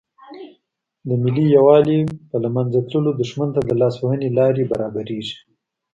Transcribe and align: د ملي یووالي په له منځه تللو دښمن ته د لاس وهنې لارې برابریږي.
د 1.07 1.09
ملي 1.23 1.45
یووالي 1.55 1.99
په 2.29 2.37
له 2.43 2.49
منځه 2.55 2.79
تللو 2.89 3.11
دښمن 3.21 3.49
ته 3.55 3.61
د 3.65 3.71
لاس 3.81 3.95
وهنې 3.99 4.29
لارې 4.39 4.69
برابریږي. 4.71 5.35